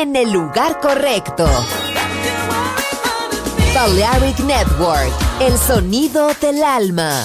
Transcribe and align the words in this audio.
En 0.00 0.14
el 0.14 0.30
lugar 0.30 0.78
correcto. 0.80 1.48
Balearic 3.74 4.38
Network, 4.40 5.12
el 5.40 5.58
sonido 5.58 6.30
del 6.40 6.62
alma. 6.62 7.24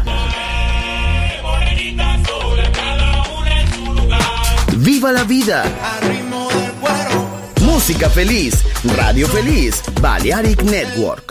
¡Viva 5.01 5.13
la 5.13 5.23
vida! 5.23 5.63
Música 7.61 8.07
feliz, 8.07 8.63
radio 8.95 9.27
feliz, 9.27 9.81
Balearic 9.99 10.61
Network. 10.61 11.30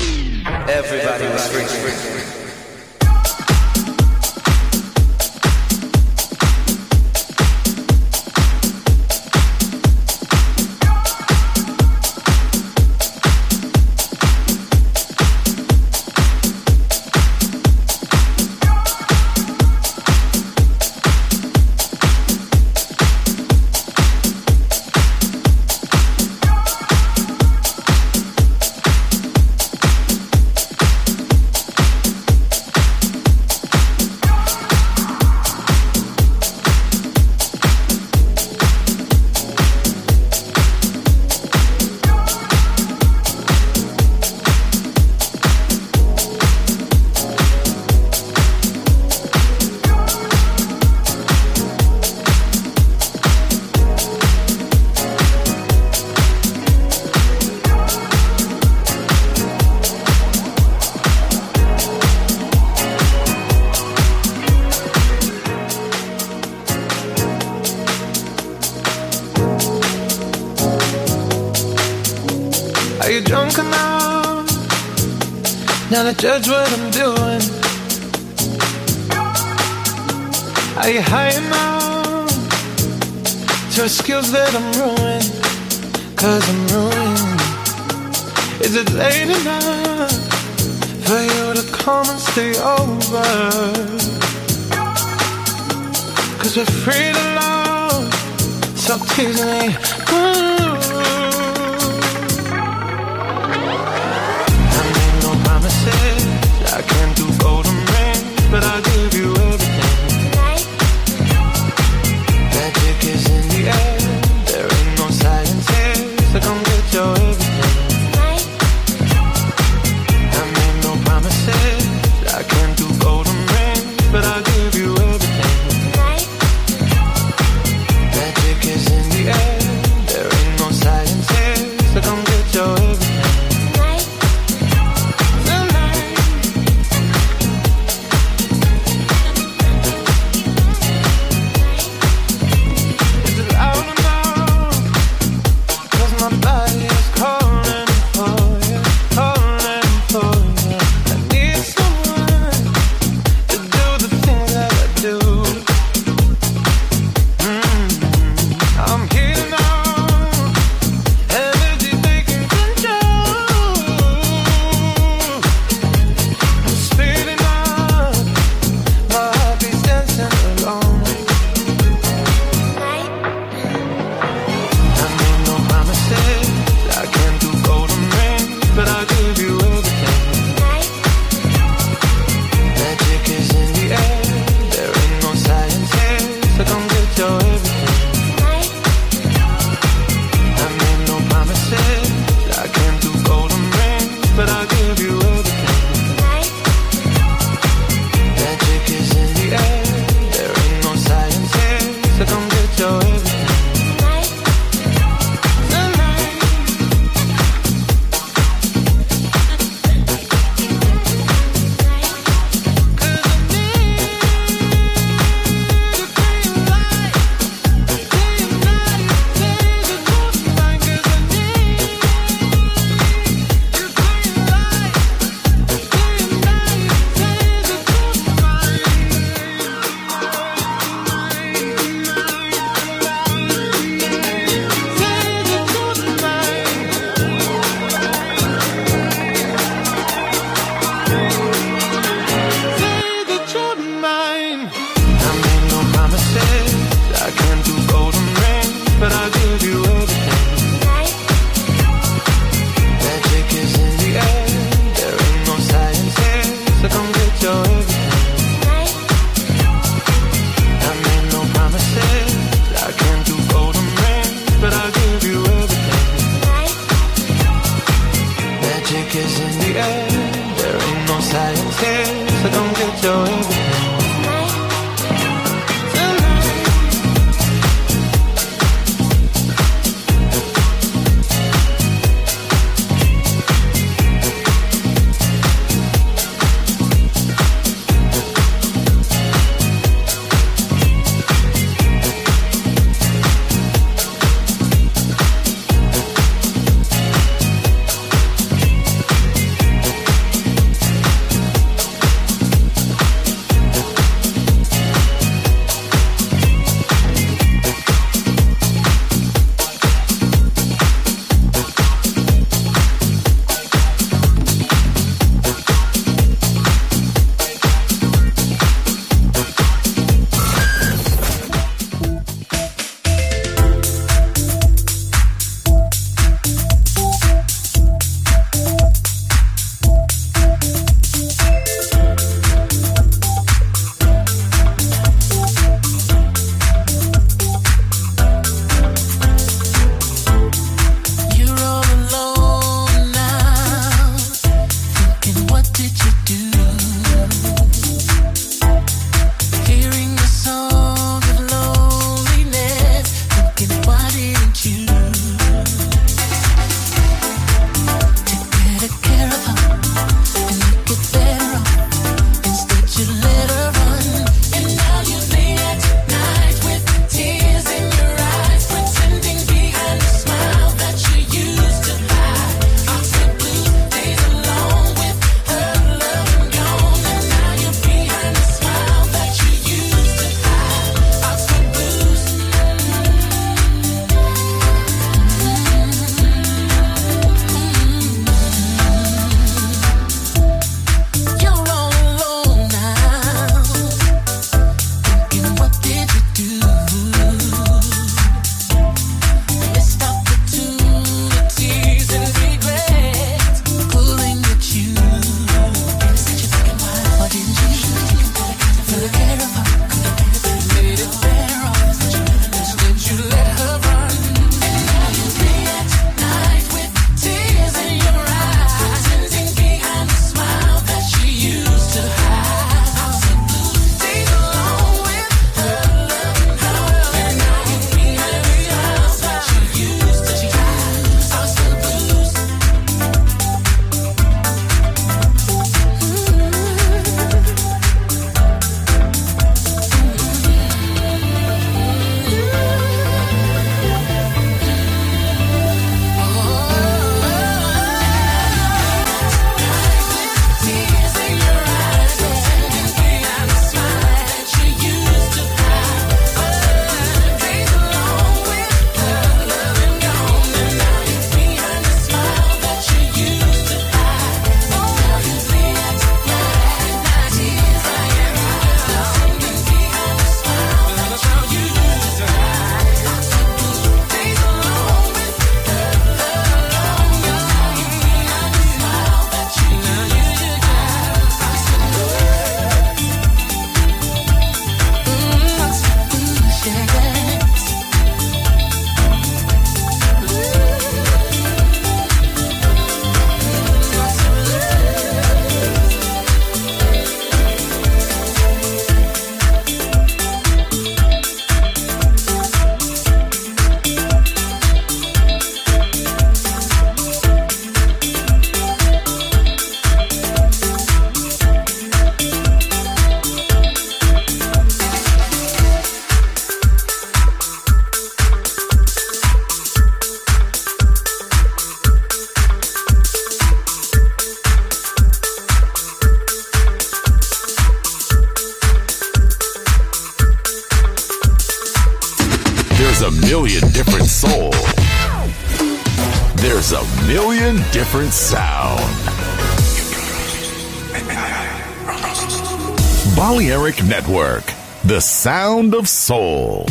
Of 545.81 545.89
soul. 545.89 546.70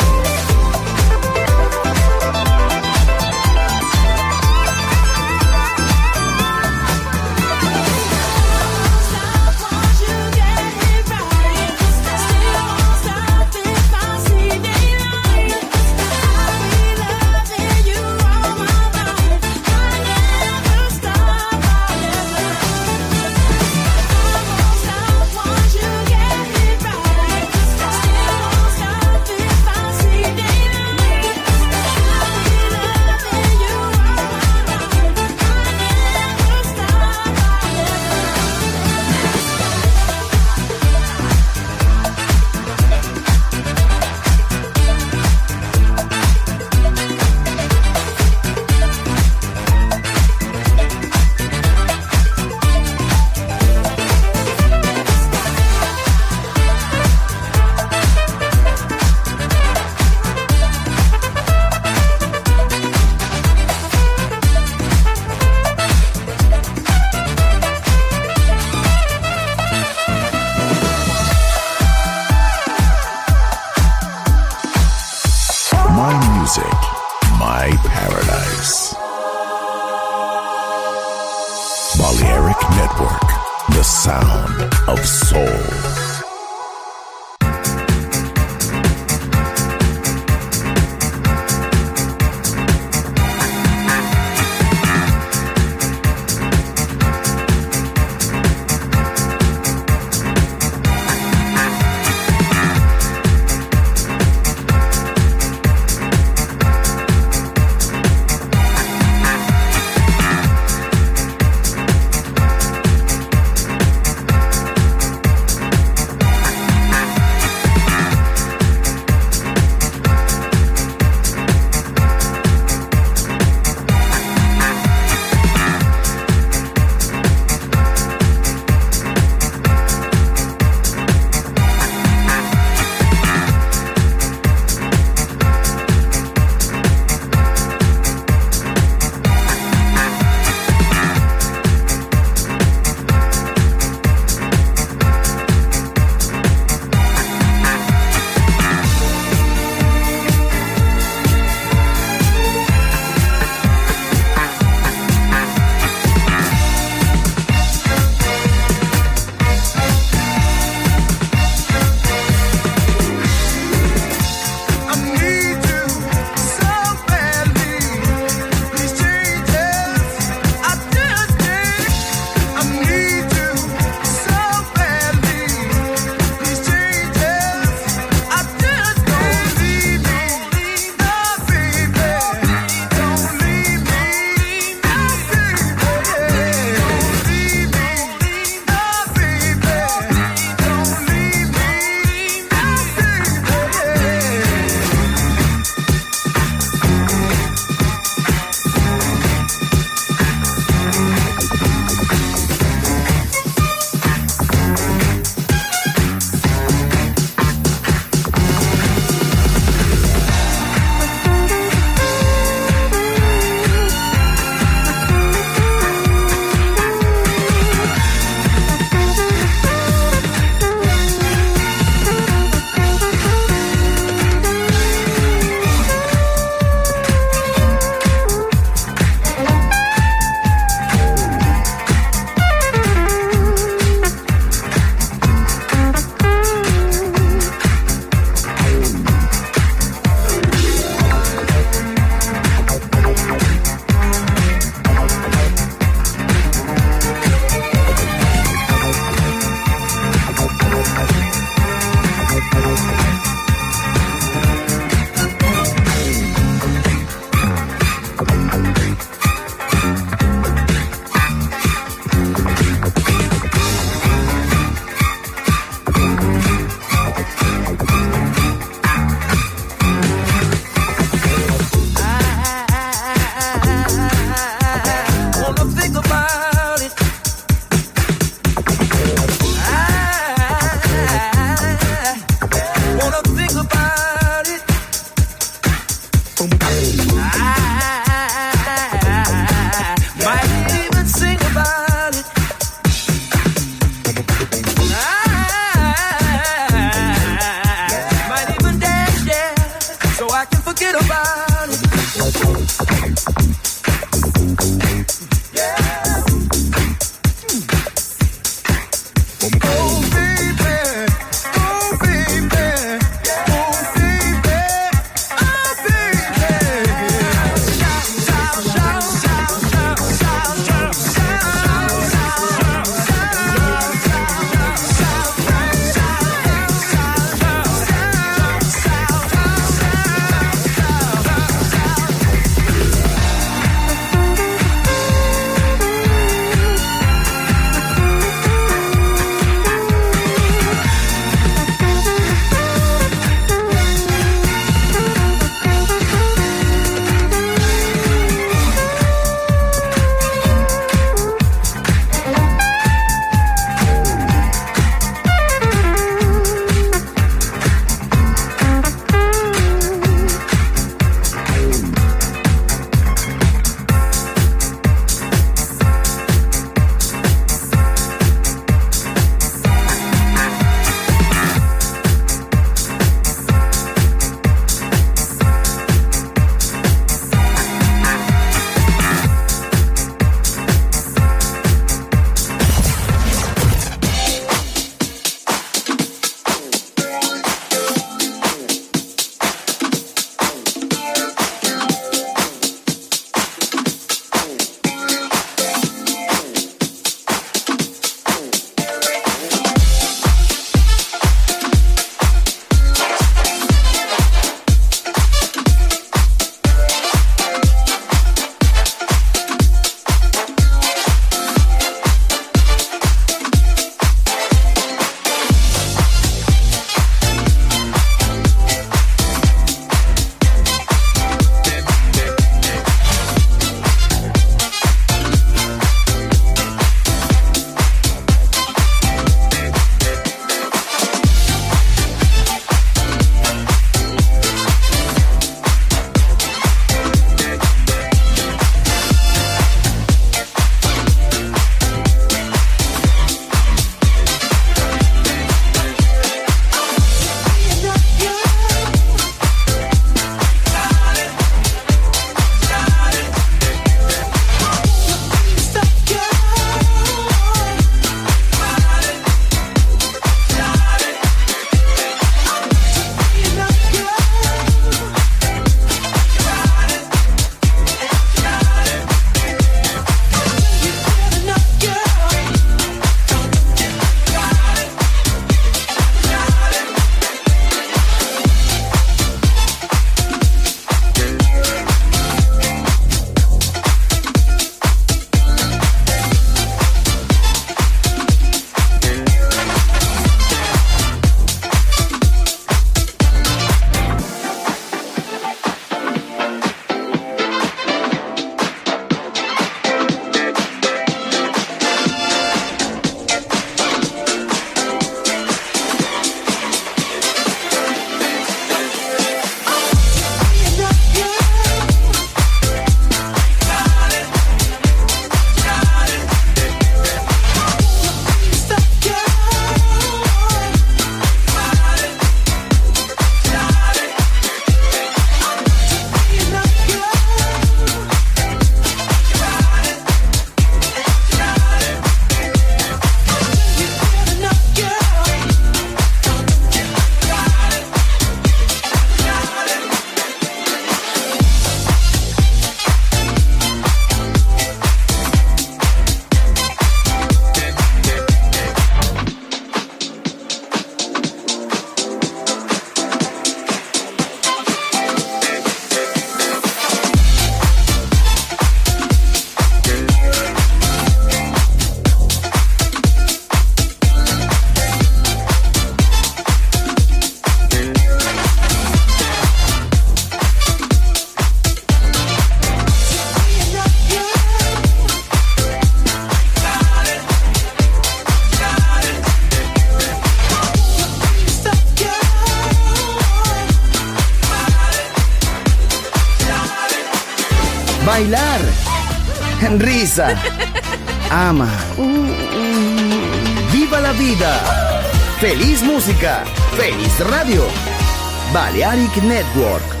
Balearic 598.71 599.21
Network. 599.23 600.00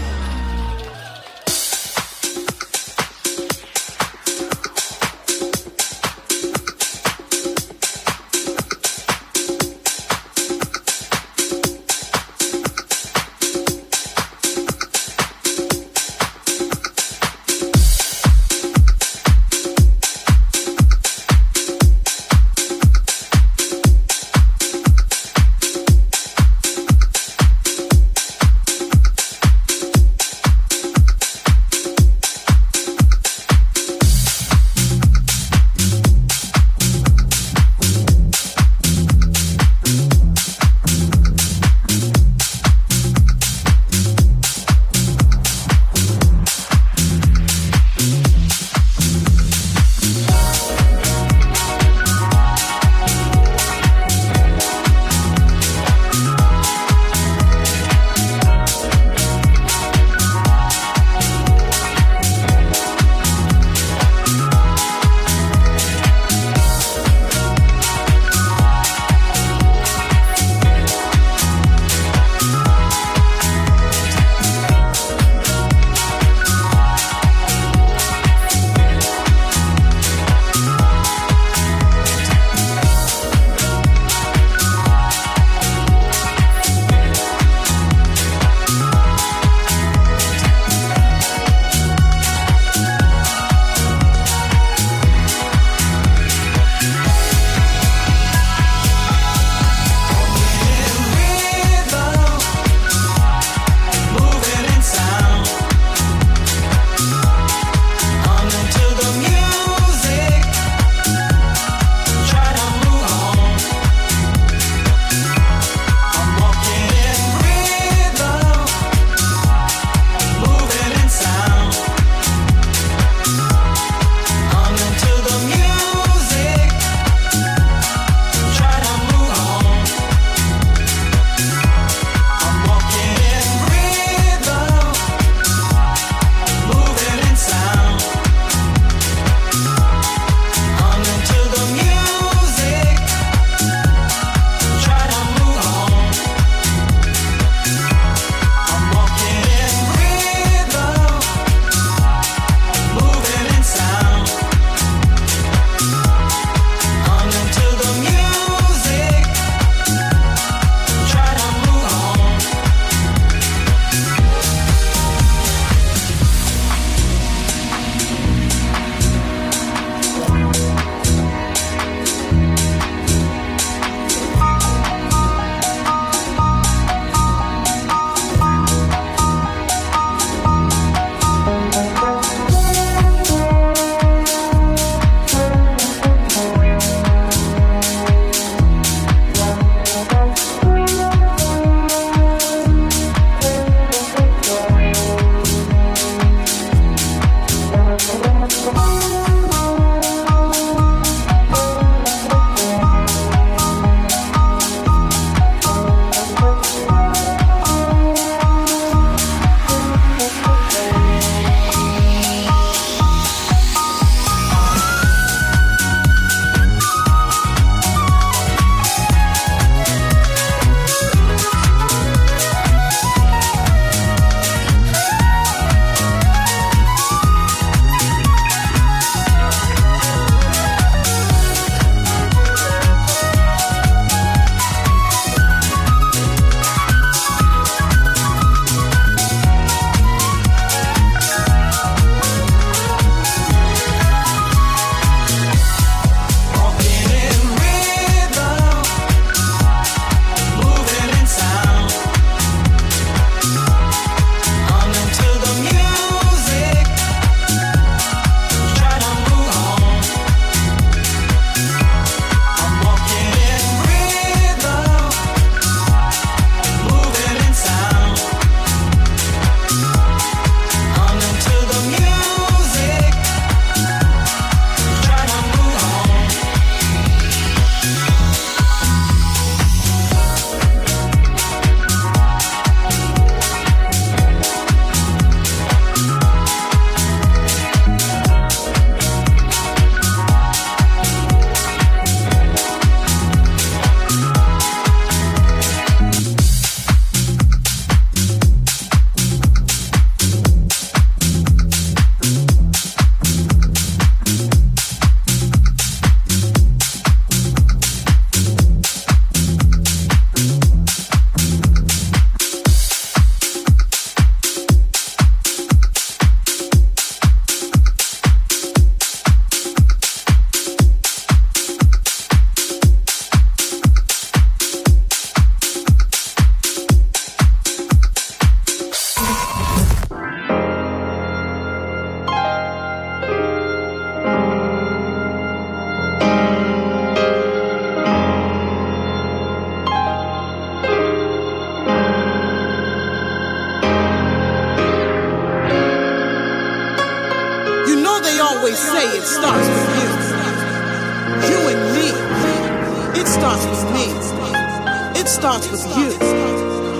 Starts 355.31 355.71
with 355.71 355.85
you. 355.95 356.11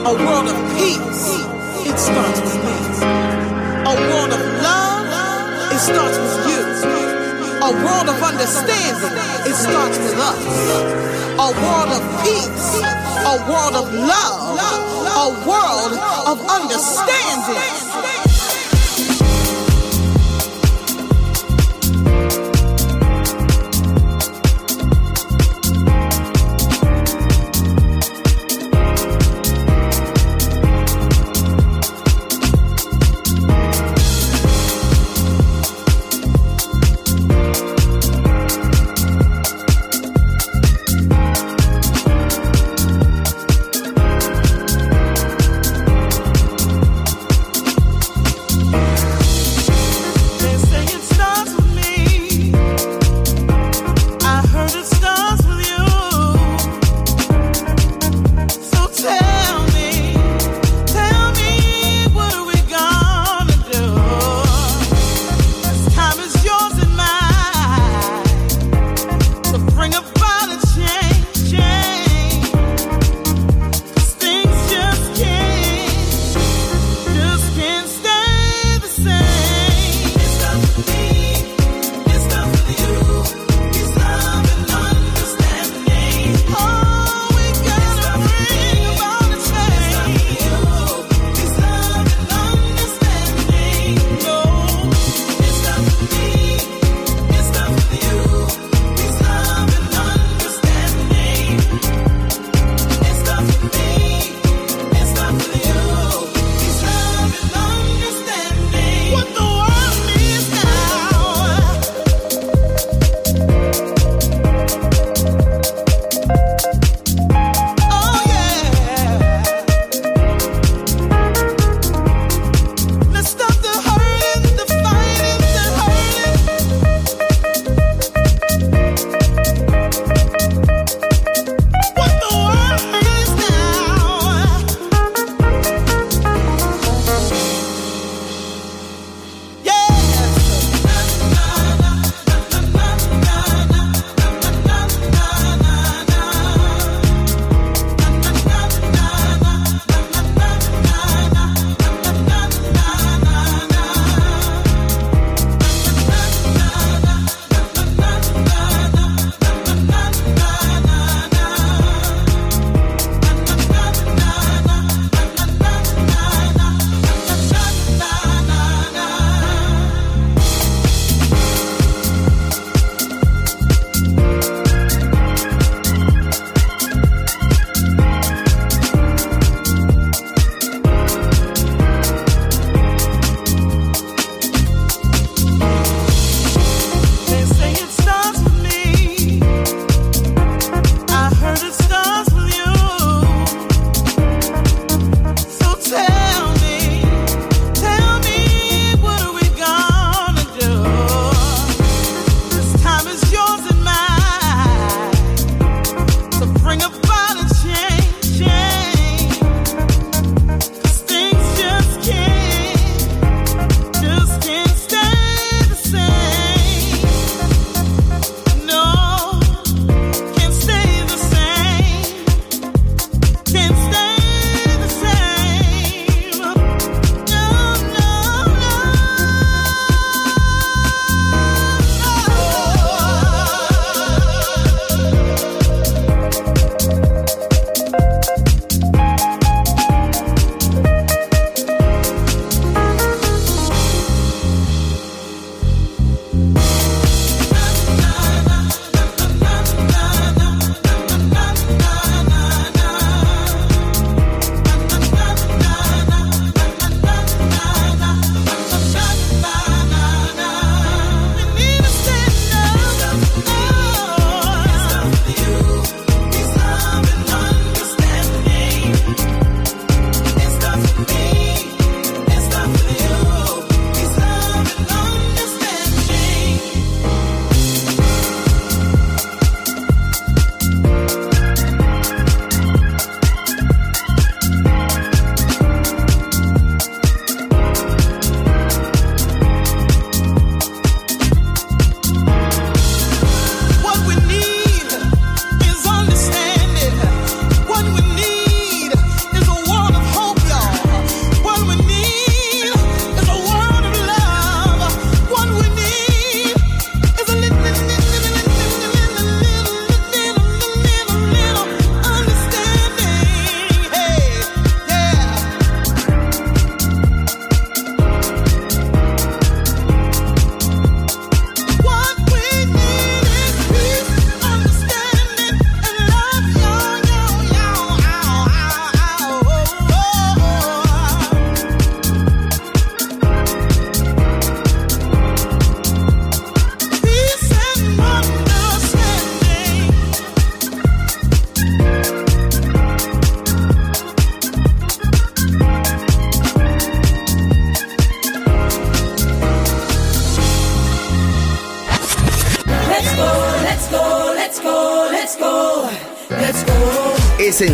A 0.07 0.13
world 0.23 0.47
of 0.47 0.55
peace. 0.79 1.35
It 1.83 1.99
starts 1.99 2.39
with 2.39 2.55
me. 2.63 2.77
A 3.83 3.95
world 4.07 4.31
of 4.31 4.41
love. 4.63 5.03
It 5.75 5.79
starts 5.79 6.17
with 6.17 6.47
you. 6.47 6.61
A 7.59 7.71
world 7.83 8.07
of 8.07 8.23
understanding. 8.23 9.11
It 9.43 9.55
starts 9.55 9.97
with 9.99 10.15
us. 10.15 10.39
A 11.35 11.49
world 11.59 11.91
of 11.91 12.03
peace. 12.23 12.79
A 13.27 13.35
world 13.51 13.75
of 13.75 13.93
love. 13.93 14.55
A 15.11 15.29
world 15.45 15.93
of 16.31 16.39
understanding. 16.49 17.90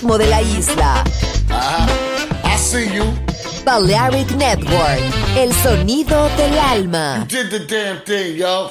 Ritmo 0.00 0.16
de 0.18 0.26
la 0.26 0.40
isla. 0.40 1.04
I 2.44 2.56
see 2.56 2.88
you. 2.94 3.04
Balearic 3.64 4.30
Network, 4.32 5.00
el 5.36 5.52
sonido 5.52 6.28
del 6.36 6.58
alma. 6.58 7.18
You 7.18 7.42
did 7.42 7.50
the 7.50 7.58
damn 7.66 8.02
thing, 8.04 8.36
yo. 8.36 8.70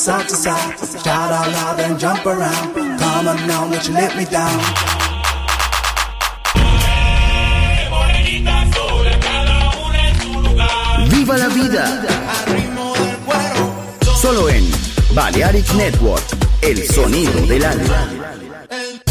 side 0.00 0.26
to 0.30 0.34
side. 0.34 0.78
Shout 1.04 1.30
out 1.30 1.52
loud 1.52 1.80
and 1.80 1.98
jump 1.98 2.24
around. 2.24 2.74
Come 2.74 3.28
on 3.28 3.46
now, 3.46 3.68
won't 3.68 3.86
you 3.86 3.92
let 3.92 4.16
me 4.16 4.24
down? 4.24 4.59